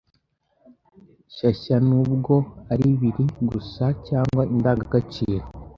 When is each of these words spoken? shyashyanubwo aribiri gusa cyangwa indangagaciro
shyashyanubwo 1.35 2.33
aribiri 2.73 3.25
gusa 3.49 3.85
cyangwa 4.07 4.41
indangagaciro 4.53 5.45